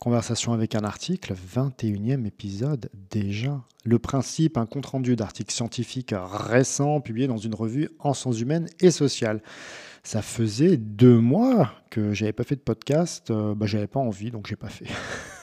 [0.00, 3.60] Conversation avec un article, 21e épisode déjà.
[3.84, 8.90] Le principe, un compte-rendu d'article scientifique récent publié dans une revue en sciences humaines et
[8.90, 9.42] sociales.
[10.02, 14.30] Ça faisait deux mois que j'avais pas fait de podcast, euh, bah, j'avais pas envie
[14.30, 14.86] donc j'ai pas fait.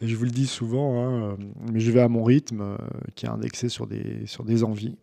[0.00, 1.36] je vous le dis souvent, hein, euh,
[1.72, 2.76] mais je vais à mon rythme euh,
[3.14, 4.96] qui est indexé sur des, sur des envies.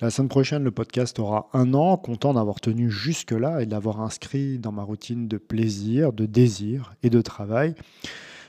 [0.00, 4.58] La semaine prochaine, le podcast aura un an, content d'avoir tenu jusque-là et d'avoir inscrit
[4.58, 7.74] dans ma routine de plaisir, de désir et de travail.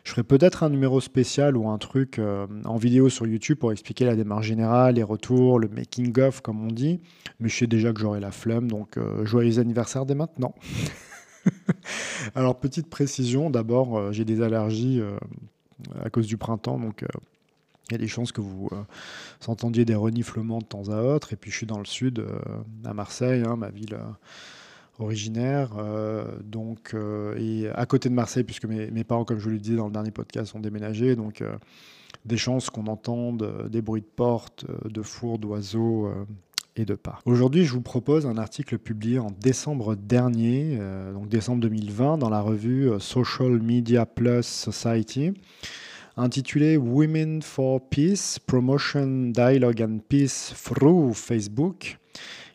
[0.04, 3.72] Je ferai peut-être un numéro spécial ou un truc euh, en vidéo sur YouTube pour
[3.72, 7.02] expliquer la démarche générale, les retours, le making-of, comme on dit.
[7.40, 10.56] Mais je sais déjà que j'aurai la flemme, donc joyeux anniversaire dès maintenant.
[12.36, 15.18] Alors, petite précision, d'abord, euh, j'ai des allergies euh,
[16.04, 17.08] à cause du printemps, donc euh,
[17.90, 18.70] il y a des chances que vous
[19.48, 21.34] entendiez des reniflements de temps à autre.
[21.34, 22.24] Et puis, je suis dans le sud,
[22.86, 23.98] à Marseille, hein, ma ville
[25.00, 25.72] originaire.
[26.44, 26.96] donc,
[27.36, 29.92] et à côté de Marseille, puisque mes, parents, comme je vous le disais dans le
[29.92, 31.16] dernier podcast, ont déménagé.
[31.16, 31.44] Donc,
[32.26, 36.14] des chances qu'on entende des bruits de porte, de fours, d'oiseaux
[36.86, 36.98] de.
[37.26, 42.30] Aujourd'hui, je vous propose un article publié en décembre dernier, euh, donc décembre 2020, dans
[42.30, 45.34] la revue euh, Social Media Plus Society,
[46.18, 51.98] intitulé Women for Peace, Promotion, Dialogue and Peace through Facebook.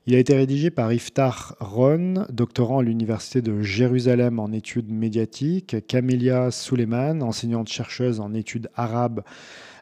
[0.06, 5.76] Il a été rédigé par Iftar Ron, doctorant à l'Université de Jérusalem en études médiatiques,
[5.86, 9.22] Camélia Suleiman, enseignante-chercheuse en études arabes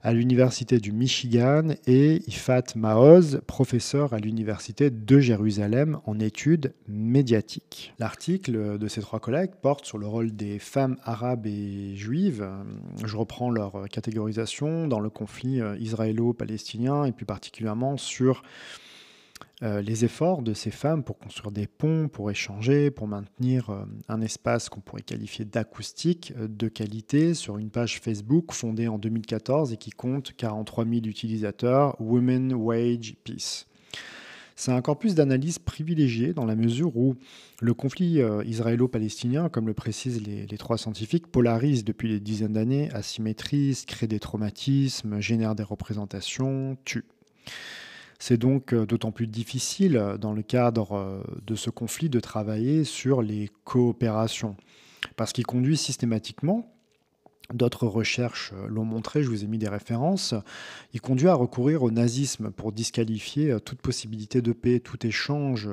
[0.03, 7.95] à l'Université du Michigan, et Ifat Maoz, professeur à l'Université de Jérusalem en études médiatiques.
[7.99, 12.49] L'article de ces trois collègues porte sur le rôle des femmes arabes et juives.
[13.05, 18.43] Je reprends leur catégorisation dans le conflit euh, israélo-palestinien et plus particulièrement sur
[19.63, 24.21] les efforts de ces femmes pour construire des ponts, pour échanger, pour maintenir euh, un
[24.21, 29.73] espace qu'on pourrait qualifier d'acoustique euh, de qualité sur une page Facebook fondée en 2014
[29.73, 33.67] et qui compte 43 000 utilisateurs, Women Wage Peace.
[34.57, 37.15] C'est un corpus d'analyse privilégié dans la mesure où
[37.61, 43.87] le conflit israélo-palestinien, comme le précisent les, trois scientifiques, polarise depuis des dizaines d'années, asymétrise,
[43.87, 47.07] crée des traumatismes, génère des représentations, tue.
[48.25, 52.21] C'est donc euh, d'autant plus difficile euh, dans le cadre euh, de ce conflit de
[52.21, 54.55] travailler sur les coopérations,
[55.17, 56.73] parce qu'il conduit systématiquement,
[57.53, 60.37] d'autres recherches l'ont montré, je vous ai mis des références,
[60.95, 65.69] il conduit à recourir au nazisme pour disqualifier toute possibilité de paix, tout échange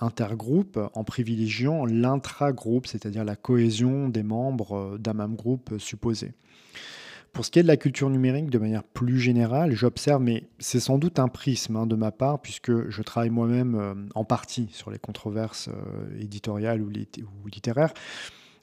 [0.00, 6.34] intergroupe en privilégiant l'intragroupe, c'est-à-dire la cohésion des membres d'un même groupe supposé.
[7.34, 10.78] Pour ce qui est de la culture numérique, de manière plus générale, j'observe, mais c'est
[10.78, 14.68] sans doute un prisme hein, de ma part, puisque je travaille moi-même euh, en partie
[14.70, 16.88] sur les controverses euh, éditoriales ou,
[17.48, 17.92] littéraires.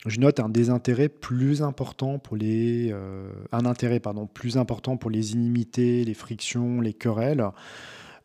[0.06, 5.12] Je note un désintérêt plus important pour les, euh, un intérêt pardon plus important pour
[5.12, 7.46] les inimités, les frictions, les querelles.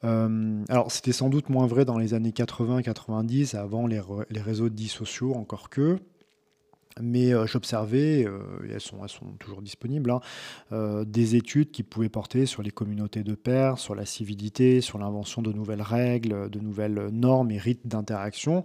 [0.05, 4.87] alors c'était sans doute moins vrai dans les années 80-90, avant les, les réseaux dits
[4.87, 5.99] sociaux, encore que.
[7.01, 10.21] Mais euh, j'observais, euh, et elles sont, elles sont toujours disponibles, hein,
[10.73, 14.99] euh, des études qui pouvaient porter sur les communautés de pairs, sur la civilité, sur
[14.99, 18.65] l'invention de nouvelles règles, de nouvelles normes et rites d'interaction.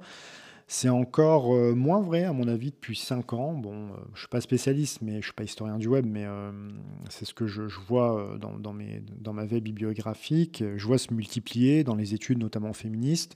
[0.73, 3.51] C'est encore euh, moins vrai, à mon avis, depuis 5 ans.
[3.51, 6.05] Bon, euh, je ne suis pas spécialiste, mais je ne suis pas historien du web,
[6.07, 6.49] mais euh,
[7.09, 10.63] c'est ce que je, vois dans, dans, ma veille bibliographique.
[10.77, 13.35] Je vois se multiplier dans les études, notamment féministes,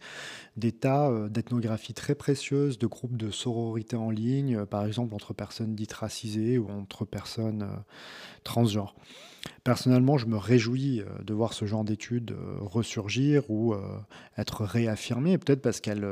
[0.56, 5.76] des tas d'ethnographies très précieuses, de groupes de sororité en ligne, par exemple entre personnes
[5.76, 7.68] dites racisées ou entre personnes
[8.46, 8.96] transgenres.
[9.64, 13.80] Personnellement, je me réjouis euh, de voir ce genre d'études euh, ressurgir ou euh,
[14.38, 16.08] être réaffirmées, peut-être parce qu'elles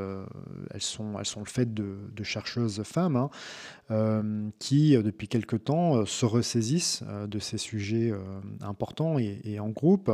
[0.72, 3.28] elles sont, elles sont le fait de, chercheuses femmes
[3.90, 4.24] hein,
[4.58, 8.12] qui, depuis quelque temps, se ressaisissent de ces sujets
[8.62, 10.10] importants et, en groupe.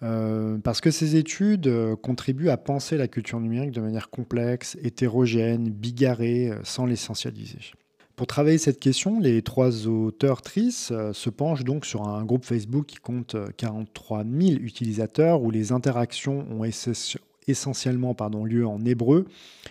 [0.00, 6.52] parce que ces études contribuent à penser la culture numérique de manière complexe, hétérogène, bigarrée,
[6.62, 7.72] sans l'essentialiser.
[8.16, 12.46] Pour travailler cette question, les trois auteurs tristes euh, se penchent donc sur un groupe
[12.46, 16.64] Facebook qui compte 43 euh, 000 utilisateurs où les interactions ont
[17.46, 19.26] essentiellement lieu en hébreu,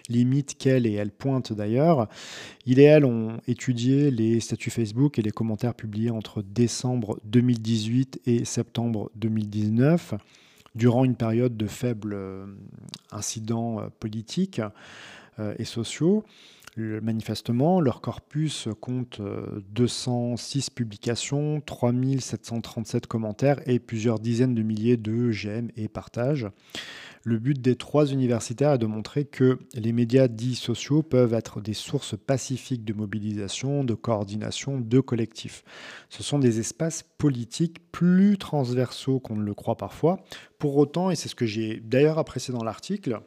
[0.09, 2.07] limite qu'elle et elle pointe d'ailleurs.
[2.67, 8.21] Il et elle ont étudié les statuts Facebook et les commentaires publiés entre décembre 2018
[8.27, 10.13] et septembre 2019,
[10.75, 12.45] durant une période de faibles euh,
[13.11, 14.61] incidents politiques
[15.57, 16.23] et sociaux.
[16.77, 19.21] Manifestement, leur corpus compte
[19.71, 26.47] 206 euh, publications, 3737 commentaires et plusieurs dizaines de milliers de j'aime et partages.
[27.23, 31.61] Le but des trois universitaires est de montrer que les médias dits sociaux peuvent être
[31.61, 35.63] des sources pacifiques de mobilisation, de coordination, de collectifs.
[36.09, 40.19] Ce sont des espaces politiques plus transversaux qu'on ne le croit parfois.
[40.59, 43.21] Pour autant, et c'est ce que j'ai d'ailleurs apprécié dans l'article,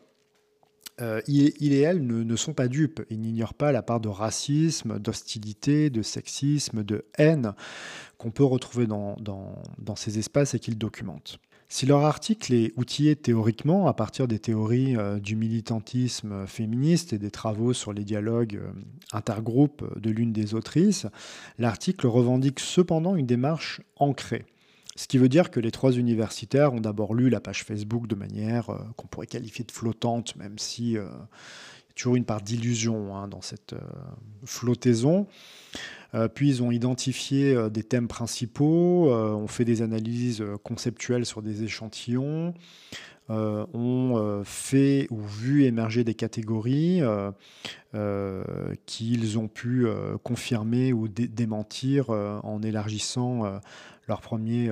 [1.01, 3.05] euh, il, et elle ne, sont pas dupes.
[3.11, 7.55] Ils n'ignorent pas la part de racisme, d'hostilité, de sexisme, de haine
[8.17, 9.17] qu'on peut retrouver dans,
[9.97, 11.39] ces espaces et qu'ils documentent.
[11.71, 17.19] Si leur article est outillé théoriquement à partir des théories euh, du militantisme féministe et
[17.19, 18.71] des travaux sur les dialogues euh,
[19.13, 21.07] intergroupes de l'une des autrices,
[21.59, 24.47] l'article revendique cependant une démarche ancrée.
[24.99, 28.17] Ce qui veut dire que les trois universitaires ont d'abord lu la page Facebook de
[28.17, 31.29] manière euh, qu'on pourrait qualifier de flottante, même si il y a
[31.95, 33.77] toujours une part d'illusion hein, dans cette
[34.45, 35.29] flottaison.
[36.15, 41.27] Euh, puis ils ont identifié euh, des thèmes principaux, euh, ont fait des analyses conceptuelles
[41.27, 42.55] sur des échantillons,
[43.31, 47.03] ont fait ou vu émerger des catégories
[48.87, 49.87] qu'ils ont pu
[50.23, 53.61] confirmer ou démentir en élargissant
[54.07, 54.71] leur premier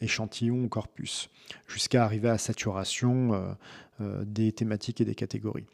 [0.00, 1.30] échantillon ou corpus,
[1.66, 3.56] jusqu'à arriver à saturation
[3.98, 5.66] des thématiques et des catégories.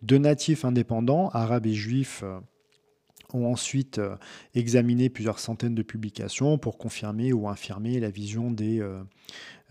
[0.00, 2.24] De natifs indépendants, arabes et juifs,
[3.34, 4.16] ont ensuite euh,
[4.54, 9.02] examiné plusieurs centaines de publications pour confirmer ou infirmer la vision des euh,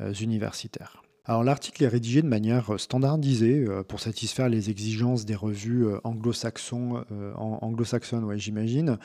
[0.02, 1.02] euh, universitaires.
[1.26, 7.06] Alors l'article est rédigé de manière standardisée pour satisfaire les exigences des revues anglo-saxonnes,
[7.38, 7.86] anglo
[8.26, 8.98] ouais, j'imagine.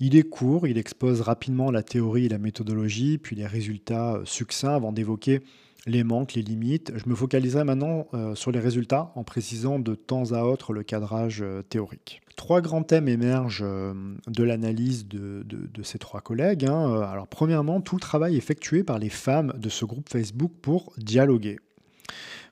[0.00, 4.74] Il est court, il expose rapidement la théorie et la méthodologie, puis les résultats succincts
[4.74, 5.40] avant d'évoquer
[5.86, 6.92] les manques, les limites.
[6.94, 10.82] Je me focaliserai maintenant euh, sur les résultats en précisant de temps à autre le
[10.82, 12.20] cadrage euh, théorique.
[12.36, 13.94] Trois grands thèmes émergent euh,
[14.28, 15.44] de l'analyse de,
[15.82, 16.64] ces trois collègues.
[16.66, 17.02] Hein.
[17.02, 21.58] Alors premièrement, tout le travail effectué par les femmes de ce groupe Facebook pour dialoguer,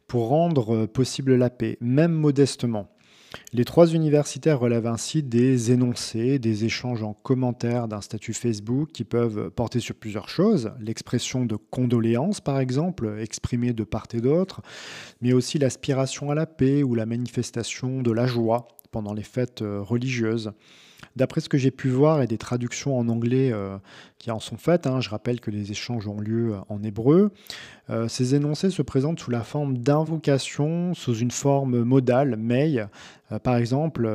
[0.08, 2.88] pour rendre possible la paix, même modestement.
[3.52, 9.04] Les trois universitaires relèvent ainsi des énoncés, des échanges en commentaires d'un statut Facebook qui
[9.04, 14.62] peuvent porter sur plusieurs choses, l'expression de condoléances par exemple, exprimée de part et d'autre,
[15.20, 19.62] mais aussi l'aspiration à la paix ou la manifestation de la joie pendant les fêtes
[19.62, 20.52] euh, religieuses.
[21.16, 23.78] D'après ce que j'ai pu voir et des traductions en anglais euh,
[24.18, 27.32] qui en sont faites, hein, je rappelle que les échanges ont lieu euh, en hébreu,
[27.88, 32.84] euh, ces énoncés se présentent sous la forme d'invocation, sous une forme modale, may.
[33.42, 34.08] par exemple,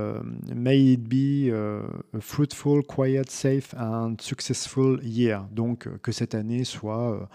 [0.54, 5.48] may it be a fruitful, quiet, safe and successful year.
[5.52, 7.30] Donc que cette année soit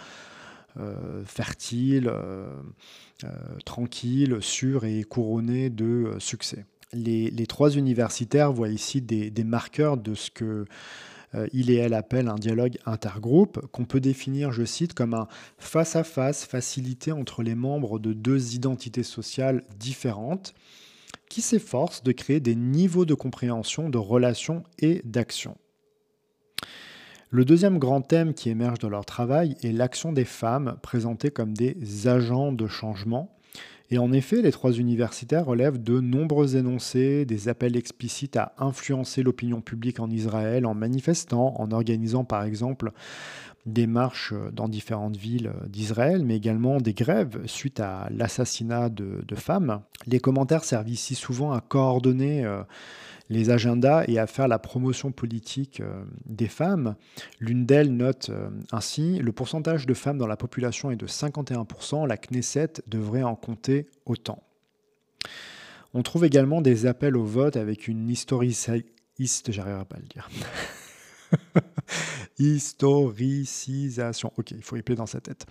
[1.25, 2.13] fertile,
[3.65, 10.31] tranquille, sûre et couronnée de succès les, trois universitaires voient ici des, marqueurs de ce
[10.31, 10.65] que
[11.35, 15.27] euh, il et elle appellent un dialogue intergroupe, qu'on peut définir, je cite, comme un
[15.59, 20.55] face-à-face facilité entre les membres de deux identités sociales différentes,
[21.29, 25.57] qui s'efforcent de créer des niveaux de compréhension, de relations et d'action.
[27.31, 31.55] Le deuxième grand thème qui émerge de leur travail est l'action des femmes présentées comme
[31.55, 33.36] des agents de changement
[33.91, 39.23] et en effet, les trois universitaires relèvent de nombreux énoncés, des appels explicites à influencer
[39.23, 42.91] l'opinion publique en Israël en manifestant, en organisant par exemple
[43.67, 49.83] des marches dans différentes villes d'Israël, mais également des grèves suite à l'assassinat de, femmes.
[50.07, 52.63] Les commentaires servent ici souvent à coordonner euh,
[53.29, 56.95] les agendas et à faire la promotion politique euh, des femmes.
[57.41, 62.07] L'une d'elles note euh, ainsi Le pourcentage de femmes dans la population est de 51%,
[62.07, 64.43] la Knesset devrait en compter autant.
[65.93, 70.31] On trouve également des appels au vote avec une historiciste, j'arriverai pas à le dire.
[72.39, 74.33] historicisation.
[74.37, 75.47] Ok, il faut y dans sa tête.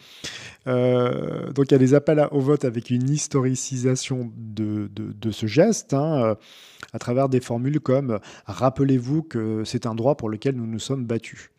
[0.67, 4.89] Euh, donc il y a des appels au vote avec une historicisation de,
[5.31, 6.35] ce geste, hein, euh,
[6.93, 11.05] à travers des formules comme Rappelez-vous que c'est un droit pour lequel nous nous sommes
[11.05, 11.51] battus.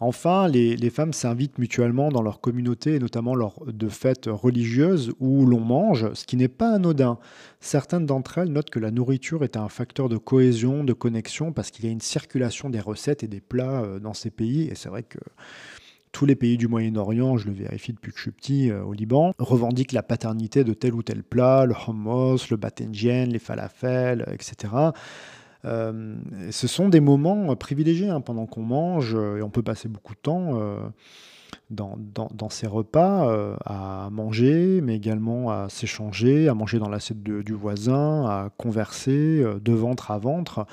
[0.00, 5.44] Enfin, les, femmes s'invitent mutuellement dans leur communauté, et notamment lors de fêtes religieuses où
[5.44, 7.18] l'on mange, ce qui n'est pas anodin.
[7.60, 11.72] Certaines d'entre elles notent que la nourriture est un facteur de cohésion, de connexion, parce
[11.72, 14.68] qu'il y a une circulation des recettes et des plats euh, dans ces pays.
[14.68, 15.18] Et c'est vrai que
[16.12, 18.92] tous les pays du Moyen-Orient, je le vérifie depuis que je suis petit euh, au
[18.92, 24.24] Liban, revendiquent la paternité de tel ou tel plat, le hummus, le batenjien, les falafels,
[24.32, 24.72] etc.
[25.64, 26.16] Euh,
[26.50, 30.14] ce sont des moments privilégiés hein, pendant qu'on mange, euh, et on peut passer beaucoup
[30.14, 30.54] de temps
[31.70, 31.98] dans,
[32.32, 37.52] dans, ces repas euh, à manger, mais également à s'échanger, à manger dans l'assiette du
[37.52, 40.66] voisin, à converser euh, de ventre à ventre,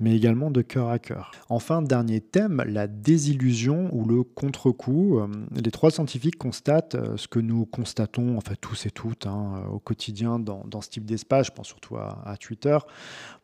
[0.00, 1.30] mais également de cœur à cœur.
[1.48, 5.18] Enfin, dernier thème, la désillusion ou le contre-coup.
[5.18, 9.78] Euh, les trois scientifiques constatent ce que nous constatons, enfin tous et toutes, hein, au
[9.78, 11.46] quotidien dans, ce type d'espace.
[11.46, 12.76] Je pense surtout à, à Twitter.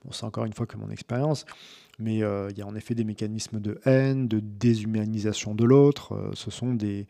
[0.05, 1.47] Bon, c'est encore une fois que mon expérience
[2.01, 6.15] mais euh, il y a en effet des mécanismes de haine, de déshumanisation de l'autre.
[6.15, 7.07] Euh, ce sont des,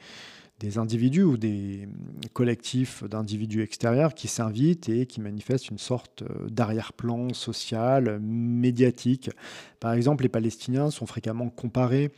[0.61, 1.89] des individus ou des
[2.35, 9.31] collectifs d'individus extérieurs qui s'invitent et qui manifestent une sorte euh, d'arrière-plan social, médiatique.
[9.81, 12.13] Par exemple, les Palestiniens sont fréquemment comparés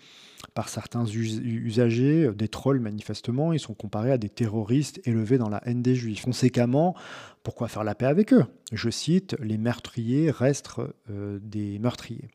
[0.54, 5.62] par certains usagers, des trolls manifestement, ils sont comparés à des terroristes élevés dans la
[5.66, 6.25] haine des juifs.
[6.25, 6.96] Conséquemment,
[7.44, 8.44] pourquoi faire la paix avec eux?
[8.72, 10.68] Je cite, les meurtriers restent
[11.08, 12.28] des meurtriers.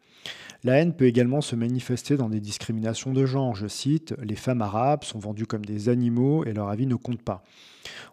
[0.63, 3.55] La haine peut également se manifester dans des discriminations de genre.
[3.55, 7.21] Je cite, Les femmes arabes sont vendues comme des animaux et leur avis ne compte
[7.21, 7.43] pas.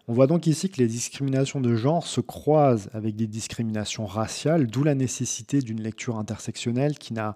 [0.07, 4.67] On voit donc ici que les discriminations de genre se croisent avec des discriminations raciales,
[4.67, 7.35] d'où la nécessité d'une lecture intersectionnelle qui n'a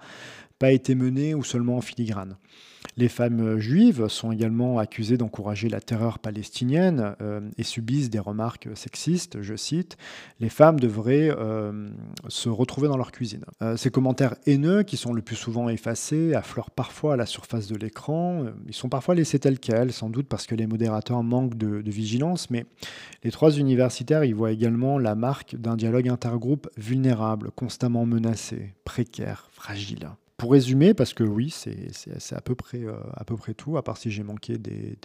[0.60, 2.36] pas été menée ou seulement en filigrane.
[2.98, 8.68] Les femmes juives sont également accusées d'encourager la terreur palestinienne euh, et subissent des remarques
[8.76, 9.42] sexistes.
[9.42, 9.98] Je cite
[10.40, 11.90] Les femmes devraient euh,
[12.28, 13.46] se retrouver dans leur cuisine.
[13.62, 17.68] Euh, ces commentaires haineux, qui sont le plus souvent effacés, affleurent parfois à la surface
[17.68, 18.46] de l'écran.
[18.68, 22.50] Ils sont parfois laissés tels quels, sans doute parce que les modérateurs manquent de vigilance.
[22.50, 22.66] Mais
[23.24, 29.48] les trois universitaires y voient également la marque d'un dialogue intergroupe vulnérable, constamment menacé, précaire,
[29.52, 30.10] fragile
[30.40, 33.84] pour résumer, parce que oui, c'est à, peu près, euh, à peu près tout, à
[33.84, 34.98] part si j'ai manqué des,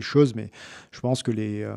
[0.00, 0.50] choses, mais
[0.90, 1.72] je pense que euh,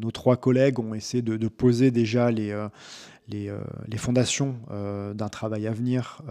[0.00, 3.58] nos trois collègues ont essayé de, poser déjà les, euh,
[3.96, 6.22] fondations d'un travail à venir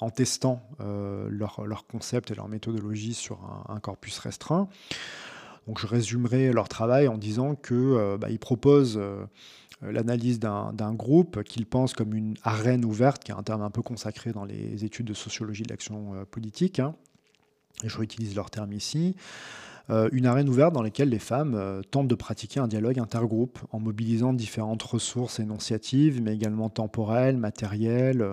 [0.00, 4.68] en testant leurs leur concepts et leur méthodologie sur un, corpus restreint.
[5.66, 9.24] Donc je résumerai leur travail en disant qu'ils bah, proposent euh,
[9.82, 13.82] l'analyse d'un groupe qu'ils pensent comme une arène ouverte, qui est un terme un peu
[13.82, 16.94] consacré dans les études de sociologie de l'action euh, politique, hein.
[17.82, 19.16] et je réutilise leur terme ici,
[19.88, 23.80] euh, une arène ouverte dans laquelle les femmes tentent de pratiquer un dialogue intergroupe en
[23.80, 28.24] mobilisant différentes ressources énonciatives, mais également temporelles, matérielles,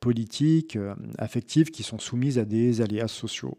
[0.00, 0.78] politiques,
[1.18, 3.56] affectives, qui sont soumises à des aléas sociaux.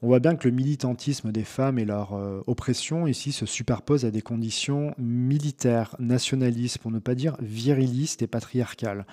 [0.00, 4.04] On voit bien que le militantisme des femmes et leur euh, oppression ici se superposent
[4.04, 9.06] à des conditions militaires, nationalistes, pour ne pas dire virilistes et patriarcales,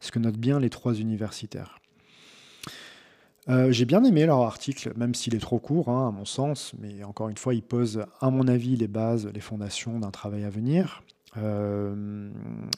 [0.00, 1.78] ce que notent bien les trois universitaires.
[3.50, 6.72] Euh, j'ai bien aimé leur article, même s'il est trop court, hein, à mon sens,
[6.78, 10.44] mais encore une fois, il pose, à mon avis, les bases, les fondations d'un travail
[10.44, 11.02] à venir.
[11.36, 12.30] Euh,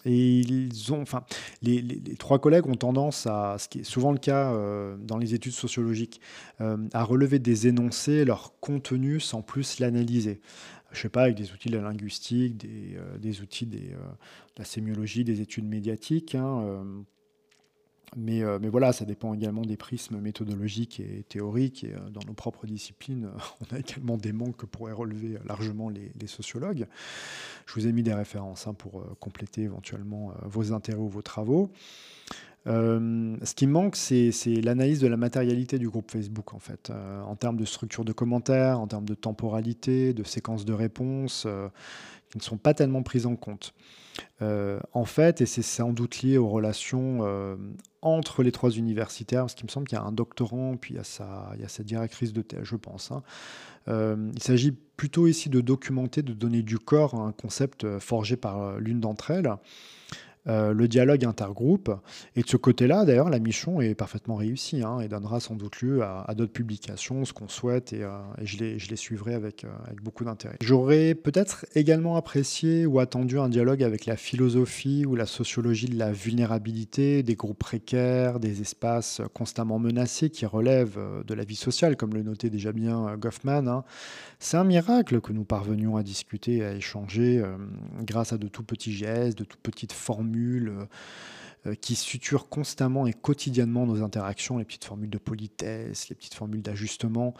[0.04, 1.24] et ils ont, enfin,
[1.62, 5.34] les, trois collègues ont tendance à, ce qui est souvent le cas euh, dans les
[5.34, 6.20] études sociologiques,
[6.60, 10.40] euh, à relever des énoncés, leur contenu sans plus l'analyser.
[10.92, 13.78] Je sais pas, avec des outils de la linguistique, des, outils de
[14.58, 16.34] la sémiologie, des études médiatiques.
[16.34, 16.84] Hein,
[18.18, 21.84] euh, mais, voilà, ça dépend également des prismes méthodologiques et théoriques.
[21.84, 25.88] Et euh, dans nos propres disciplines, on a également des manques que pourraient relever largement
[25.88, 26.86] les, sociologues.
[27.66, 31.22] Je vous ai mis des références hein, pour euh, compléter éventuellement vos intérêts ou vos
[31.22, 31.70] travaux.
[32.66, 36.92] ce qui manque, c'est l'analyse de la matérialité du groupe Facebook, en fait,
[37.26, 41.46] en termes de structure de commentaires, en termes de temporalité, de séquence de réponses,
[42.30, 43.74] qui ne sont pas tellement prises en compte.
[44.40, 47.58] en fait, et c'est sans doute lié aux relations
[48.02, 50.96] entre les trois universitaires, parce qu'il me semble qu'il y a un doctorant, puis il
[50.96, 53.12] y a sa, il y a sa directrice de thèse, je pense.
[53.12, 53.22] Hein.
[53.88, 58.00] Euh, il s'agit plutôt ici de documenter, de donner du corps à un concept euh,
[58.00, 59.50] forgé par euh, l'une d'entre elles.
[60.48, 61.94] Euh, le dialogue intergroupe.
[62.34, 65.80] Et de ce côté-là, d'ailleurs, la mission est parfaitement réussie hein, et donnera sans doute
[65.82, 70.02] lieu à, d'autres publications, ce qu'on souhaite, et, euh, je, les, suivrai avec, euh, avec
[70.02, 70.56] beaucoup d'intérêt.
[70.60, 75.96] J'aurais peut-être également apprécié ou attendu un dialogue avec la philosophie ou la sociologie de
[75.96, 81.96] la vulnérabilité, des groupes précaires, des espaces constamment menacés qui relèvent de la vie sociale,
[81.96, 83.68] comme le notait déjà bien Goffman.
[83.68, 83.84] Hein.
[84.40, 87.42] C'est un miracle que nous parvenions à discuter à échanger
[88.00, 90.86] grâce à de tout petits gestes, de toutes petites formules euh,
[91.66, 96.34] euh, qui suturent constamment et quotidiennement nos interactions, les petites formules de politesse, les petites
[96.34, 97.34] formules d'ajustement.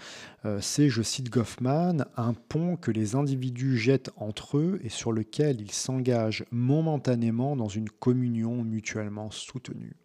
[0.45, 5.11] Euh, c'est, je cite Goffman, un pont que les individus jettent entre eux et sur
[5.11, 9.97] lequel ils s'engagent momentanément dans une communion mutuellement soutenue.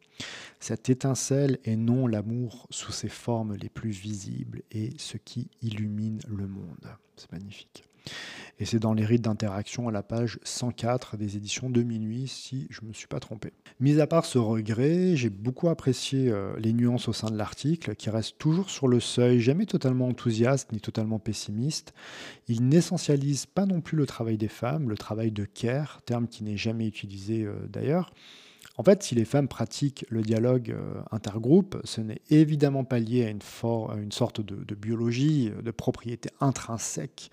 [0.59, 6.21] Cette étincelle est non l'amour sous ses formes les plus visibles et ce qui illumine
[6.27, 6.89] le monde.
[7.17, 7.83] C'est magnifique.
[8.59, 12.67] Et c'est dans les rites d'interaction à la page 104 des éditions de minuit, si
[12.71, 13.53] je ne me suis pas trompé.
[13.79, 17.95] Mis à part ce regret, j'ai beaucoup apprécié euh, les nuances au sein de l'article,
[17.95, 21.93] qui reste toujours sur le seuil, jamais totalement enthousiaste ni totalement pessimiste.
[22.47, 26.43] Il n'essentialise pas non plus le travail des femmes, le travail de care, terme qui
[26.43, 28.11] n'est jamais utilisé euh, d'ailleurs.
[28.79, 33.25] En fait, si les femmes pratiquent le dialogue euh, intergroupe, ce n'est évidemment pas lié
[33.25, 37.31] à une, sorte de, biologie, de propriété intrinsèque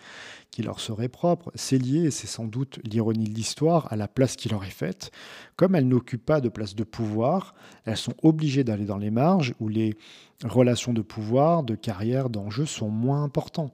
[0.50, 1.52] qui leur serait propre.
[1.54, 4.70] C'est lié, et c'est sans doute l'ironie de l'histoire, à la place qui leur est
[4.70, 5.10] faite.
[5.56, 9.54] Comme elles n'occupent pas de place de pouvoir, elles sont obligées d'aller dans les marges
[9.60, 9.98] où les
[10.44, 13.70] relations de pouvoir, de carrière, d'enjeux sont moins importants.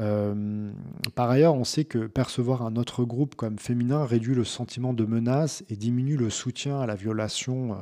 [0.00, 0.70] Euh,
[1.14, 5.04] par ailleurs, on sait que percevoir un autre groupe comme féminin réduit le sentiment de
[5.04, 7.76] menace et diminue le soutien à la violation euh,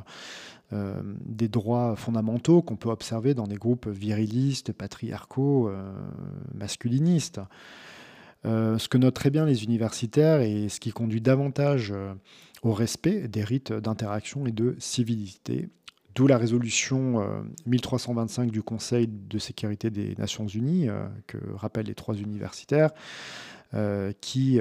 [0.73, 5.71] euh, des droits fondamentaux qu'on peut observer dans des groupes virilistes, patriarcaux,
[6.53, 7.39] masculinistes.
[8.43, 11.93] ce que notent très bien les universitaires et ce qui conduit davantage
[12.61, 15.69] au respect des rites d'interaction et de civilité
[16.19, 17.25] D'où la résolution
[17.65, 22.89] 1325 euh, du Conseil de sécurité des Nations Unies, euh, que rappellent les trois universitaires,
[23.73, 24.59] euh, qui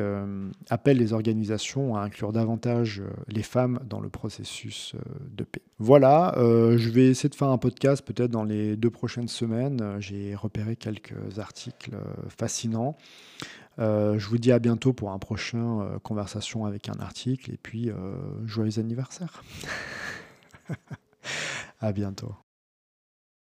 [0.71, 4.95] appelle les organisations à inclure davantage les femmes dans le processus
[5.37, 5.63] de paix.
[5.81, 9.97] Voilà, je vais essayer de faire un podcast peut-être dans les deux prochaines semaines.
[9.99, 11.91] J'ai repéré quelques articles
[12.29, 12.97] fascinants.
[13.79, 17.91] je vous dis à bientôt pour un prochain conversation avec un article et puis
[18.47, 19.43] joyeux anniversaire.
[21.81, 22.35] À bientôt.